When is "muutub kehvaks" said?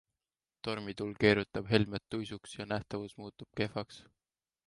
3.23-4.01